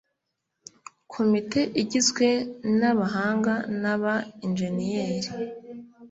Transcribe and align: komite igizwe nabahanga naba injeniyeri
komite 1.13 1.61
igizwe 1.81 2.27
nabahanga 2.79 3.53
naba 3.81 4.13
injeniyeri 4.45 5.29